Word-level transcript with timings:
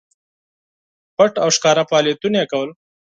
پټ 1.17 1.33
او 1.43 1.49
ښکاره 1.55 1.83
فعالیتونه 1.89 2.39
کول. 2.51 2.69